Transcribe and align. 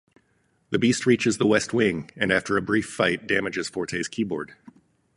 The 0.71 0.79
Beast 0.79 1.05
reaches 1.05 1.37
the 1.37 1.45
West 1.45 1.75
Wing 1.75 2.09
and 2.17 2.31
after 2.31 2.57
a 2.57 2.61
brief 2.63 2.87
fight, 2.89 3.27
damages 3.27 3.69
Forte's 3.69 4.07
keyboard. 4.07 4.55